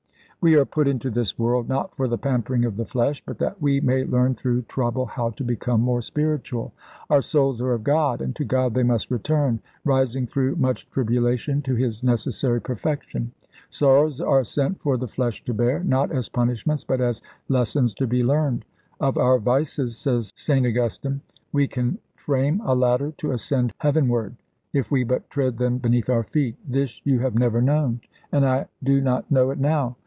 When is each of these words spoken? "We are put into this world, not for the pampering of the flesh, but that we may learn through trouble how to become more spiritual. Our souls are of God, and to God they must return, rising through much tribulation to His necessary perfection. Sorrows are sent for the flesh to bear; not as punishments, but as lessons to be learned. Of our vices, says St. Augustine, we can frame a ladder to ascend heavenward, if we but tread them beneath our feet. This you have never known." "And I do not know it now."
"We 0.43 0.55
are 0.55 0.65
put 0.65 0.87
into 0.87 1.11
this 1.11 1.37
world, 1.37 1.69
not 1.69 1.95
for 1.95 2.07
the 2.07 2.17
pampering 2.17 2.65
of 2.65 2.75
the 2.75 2.85
flesh, 2.87 3.21
but 3.23 3.37
that 3.37 3.61
we 3.61 3.79
may 3.79 4.03
learn 4.05 4.33
through 4.33 4.63
trouble 4.63 5.05
how 5.05 5.29
to 5.29 5.43
become 5.43 5.81
more 5.81 6.01
spiritual. 6.01 6.73
Our 7.11 7.21
souls 7.21 7.61
are 7.61 7.73
of 7.73 7.83
God, 7.83 8.21
and 8.21 8.35
to 8.37 8.43
God 8.43 8.73
they 8.73 8.81
must 8.81 9.11
return, 9.11 9.59
rising 9.85 10.25
through 10.25 10.55
much 10.55 10.89
tribulation 10.89 11.61
to 11.61 11.75
His 11.75 12.01
necessary 12.01 12.59
perfection. 12.59 13.31
Sorrows 13.69 14.19
are 14.19 14.43
sent 14.43 14.81
for 14.81 14.97
the 14.97 15.07
flesh 15.07 15.45
to 15.45 15.53
bear; 15.53 15.83
not 15.83 16.11
as 16.11 16.27
punishments, 16.27 16.83
but 16.83 17.01
as 17.01 17.21
lessons 17.47 17.93
to 17.93 18.07
be 18.07 18.23
learned. 18.23 18.65
Of 18.99 19.19
our 19.19 19.37
vices, 19.37 19.95
says 19.95 20.31
St. 20.35 20.65
Augustine, 20.65 21.21
we 21.53 21.67
can 21.67 21.99
frame 22.15 22.63
a 22.65 22.73
ladder 22.73 23.11
to 23.19 23.29
ascend 23.29 23.73
heavenward, 23.77 24.35
if 24.73 24.89
we 24.89 25.03
but 25.03 25.29
tread 25.29 25.59
them 25.59 25.77
beneath 25.77 26.09
our 26.09 26.23
feet. 26.23 26.55
This 26.67 26.99
you 27.05 27.19
have 27.19 27.35
never 27.35 27.61
known." 27.61 28.01
"And 28.31 28.43
I 28.43 28.65
do 28.83 29.01
not 29.01 29.29
know 29.29 29.51
it 29.51 29.59
now." 29.59 29.97